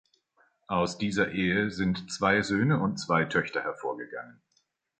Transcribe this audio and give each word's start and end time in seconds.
Aus 0.65 0.97
dieser 0.97 1.29
Ehe 1.29 1.69
sind 1.69 2.11
zwei 2.11 2.41
Söhne 2.41 2.79
und 2.79 2.97
zwei 2.97 3.23
Töchter 3.25 3.61
hervorgegangen. 3.61 4.41